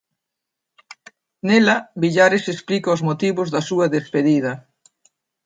[1.47, 4.51] Nela Villares explica os motivos da súa despedida.